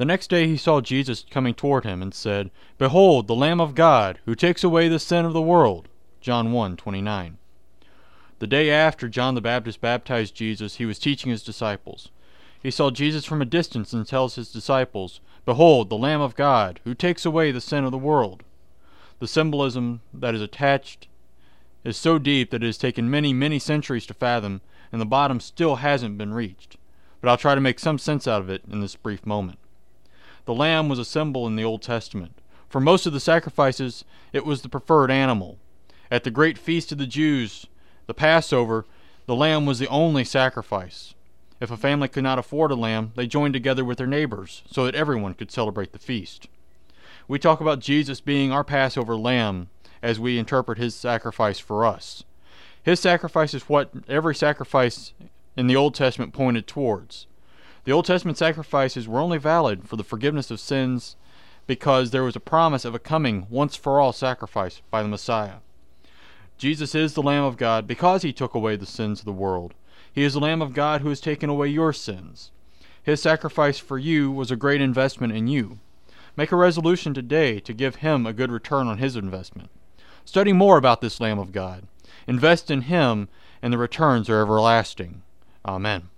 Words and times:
The 0.00 0.06
next 0.06 0.30
day 0.30 0.46
he 0.46 0.56
saw 0.56 0.80
Jesus 0.80 1.26
coming 1.30 1.52
toward 1.52 1.84
him, 1.84 2.00
and 2.00 2.14
said, 2.14 2.50
Behold, 2.78 3.26
the 3.26 3.34
Lamb 3.34 3.60
of 3.60 3.74
God, 3.74 4.18
who 4.24 4.34
takes 4.34 4.64
away 4.64 4.88
the 4.88 4.98
sin 4.98 5.26
of 5.26 5.34
the 5.34 5.42
world. 5.42 5.88
John 6.22 6.52
1 6.52 6.78
29. 6.78 7.36
The 8.38 8.46
day 8.46 8.70
after 8.70 9.10
John 9.10 9.34
the 9.34 9.42
Baptist 9.42 9.82
baptized 9.82 10.34
Jesus, 10.34 10.76
he 10.76 10.86
was 10.86 10.98
teaching 10.98 11.30
his 11.30 11.42
disciples. 11.42 12.08
He 12.62 12.70
saw 12.70 12.90
Jesus 12.90 13.26
from 13.26 13.42
a 13.42 13.44
distance 13.44 13.92
and 13.92 14.06
tells 14.06 14.36
his 14.36 14.50
disciples, 14.50 15.20
Behold, 15.44 15.90
the 15.90 15.98
Lamb 15.98 16.22
of 16.22 16.34
God, 16.34 16.80
who 16.84 16.94
takes 16.94 17.26
away 17.26 17.52
the 17.52 17.60
sin 17.60 17.84
of 17.84 17.90
the 17.90 17.98
world. 17.98 18.42
The 19.18 19.28
symbolism 19.28 20.00
that 20.14 20.34
is 20.34 20.40
attached 20.40 21.08
is 21.84 21.98
so 21.98 22.18
deep 22.18 22.52
that 22.52 22.62
it 22.62 22.66
has 22.66 22.78
taken 22.78 23.10
many, 23.10 23.34
many 23.34 23.58
centuries 23.58 24.06
to 24.06 24.14
fathom, 24.14 24.62
and 24.92 24.98
the 24.98 25.04
bottom 25.04 25.40
still 25.40 25.76
hasn't 25.76 26.16
been 26.16 26.32
reached. 26.32 26.78
But 27.20 27.28
I'll 27.28 27.36
try 27.36 27.54
to 27.54 27.60
make 27.60 27.78
some 27.78 27.98
sense 27.98 28.26
out 28.26 28.40
of 28.40 28.48
it 28.48 28.62
in 28.66 28.80
this 28.80 28.96
brief 28.96 29.26
moment. 29.26 29.58
The 30.44 30.54
lamb 30.54 30.88
was 30.88 30.98
a 30.98 31.04
symbol 31.04 31.46
in 31.46 31.56
the 31.56 31.64
Old 31.64 31.82
Testament. 31.82 32.40
For 32.68 32.80
most 32.80 33.06
of 33.06 33.12
the 33.12 33.20
sacrifices, 33.20 34.04
it 34.32 34.44
was 34.44 34.62
the 34.62 34.68
preferred 34.68 35.10
animal. 35.10 35.58
At 36.10 36.24
the 36.24 36.30
great 36.30 36.58
feast 36.58 36.92
of 36.92 36.98
the 36.98 37.06
Jews, 37.06 37.66
the 38.06 38.14
Passover, 38.14 38.86
the 39.26 39.36
lamb 39.36 39.66
was 39.66 39.78
the 39.78 39.88
only 39.88 40.24
sacrifice. 40.24 41.14
If 41.60 41.70
a 41.70 41.76
family 41.76 42.08
could 42.08 42.24
not 42.24 42.38
afford 42.38 42.70
a 42.70 42.76
lamb, 42.76 43.12
they 43.16 43.26
joined 43.26 43.54
together 43.54 43.84
with 43.84 43.98
their 43.98 44.06
neighbors 44.06 44.62
so 44.70 44.84
that 44.84 44.94
everyone 44.94 45.34
could 45.34 45.52
celebrate 45.52 45.92
the 45.92 45.98
feast. 45.98 46.48
We 47.28 47.38
talk 47.38 47.60
about 47.60 47.80
Jesus 47.80 48.20
being 48.20 48.50
our 48.50 48.64
Passover 48.64 49.16
lamb 49.16 49.68
as 50.02 50.18
we 50.18 50.38
interpret 50.38 50.78
his 50.78 50.94
sacrifice 50.94 51.58
for 51.58 51.84
us. 51.84 52.24
His 52.82 52.98
sacrifice 52.98 53.52
is 53.52 53.68
what 53.68 53.92
every 54.08 54.34
sacrifice 54.34 55.12
in 55.56 55.66
the 55.66 55.76
Old 55.76 55.94
Testament 55.94 56.32
pointed 56.32 56.66
towards. 56.66 57.26
The 57.90 57.96
Old 57.96 58.04
Testament 58.04 58.38
sacrifices 58.38 59.08
were 59.08 59.18
only 59.18 59.36
valid 59.36 59.88
for 59.88 59.96
the 59.96 60.04
forgiveness 60.04 60.52
of 60.52 60.60
sins 60.60 61.16
because 61.66 62.12
there 62.12 62.22
was 62.22 62.36
a 62.36 62.38
promise 62.38 62.84
of 62.84 62.94
a 62.94 63.00
coming 63.00 63.48
once 63.50 63.74
for 63.74 63.98
all 63.98 64.12
sacrifice 64.12 64.80
by 64.92 65.02
the 65.02 65.08
Messiah. 65.08 65.54
Jesus 66.56 66.94
is 66.94 67.14
the 67.14 67.20
Lamb 67.20 67.42
of 67.42 67.56
God 67.56 67.88
because 67.88 68.22
he 68.22 68.32
took 68.32 68.54
away 68.54 68.76
the 68.76 68.86
sins 68.86 69.18
of 69.18 69.24
the 69.24 69.32
world. 69.32 69.74
He 70.12 70.22
is 70.22 70.34
the 70.34 70.38
Lamb 70.38 70.62
of 70.62 70.72
God 70.72 71.00
who 71.00 71.08
has 71.08 71.20
taken 71.20 71.50
away 71.50 71.66
your 71.66 71.92
sins. 71.92 72.52
His 73.02 73.20
sacrifice 73.20 73.80
for 73.80 73.98
you 73.98 74.30
was 74.30 74.52
a 74.52 74.56
great 74.56 74.80
investment 74.80 75.32
in 75.32 75.48
you. 75.48 75.80
Make 76.36 76.52
a 76.52 76.56
resolution 76.56 77.12
today 77.12 77.58
to 77.58 77.74
give 77.74 77.96
him 77.96 78.24
a 78.24 78.32
good 78.32 78.52
return 78.52 78.86
on 78.86 78.98
his 78.98 79.16
investment. 79.16 79.68
Study 80.24 80.52
more 80.52 80.76
about 80.76 81.00
this 81.00 81.18
Lamb 81.18 81.40
of 81.40 81.50
God. 81.50 81.88
Invest 82.28 82.70
in 82.70 82.82
him, 82.82 83.28
and 83.60 83.72
the 83.72 83.78
returns 83.78 84.30
are 84.30 84.40
everlasting. 84.40 85.22
Amen. 85.66 86.10